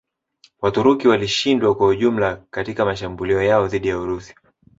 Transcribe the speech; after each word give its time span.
Waturuki 0.61 1.07
walishindwa 1.07 1.75
kwa 1.75 1.87
ujumla 1.87 2.43
katika 2.49 2.85
mashambulio 2.85 3.41
yao 3.41 3.67
dhidi 3.67 3.87
ya 3.87 3.97
Urusi 3.99 4.35